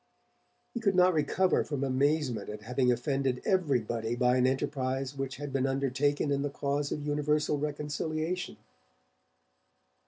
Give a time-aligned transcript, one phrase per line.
[0.73, 5.53] He could not recover from amazement at having offended everybody by an enterprise which had
[5.53, 8.57] been undertaken in the cause of universal reconciliation.